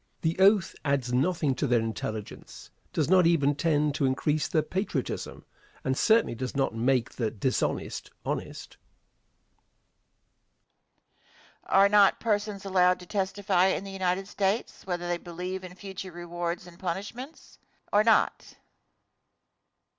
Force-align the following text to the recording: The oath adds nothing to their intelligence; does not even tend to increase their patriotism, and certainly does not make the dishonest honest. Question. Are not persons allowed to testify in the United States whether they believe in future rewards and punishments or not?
The 0.21 0.35
oath 0.39 0.73
adds 0.83 1.13
nothing 1.13 1.53
to 1.53 1.67
their 1.67 1.79
intelligence; 1.79 2.71
does 2.91 3.07
not 3.07 3.27
even 3.27 3.53
tend 3.53 3.93
to 3.93 4.07
increase 4.07 4.47
their 4.47 4.63
patriotism, 4.63 5.45
and 5.83 5.95
certainly 5.95 6.33
does 6.33 6.55
not 6.55 6.73
make 6.73 7.11
the 7.11 7.29
dishonest 7.29 8.09
honest. 8.25 8.77
Question. 11.61 11.81
Are 11.81 11.87
not 11.89 12.19
persons 12.19 12.65
allowed 12.65 12.99
to 13.01 13.05
testify 13.05 13.67
in 13.67 13.83
the 13.83 13.91
United 13.91 14.27
States 14.27 14.87
whether 14.87 15.07
they 15.07 15.19
believe 15.19 15.63
in 15.63 15.75
future 15.75 16.11
rewards 16.11 16.65
and 16.65 16.79
punishments 16.79 17.59
or 17.93 18.03
not? 18.03 18.55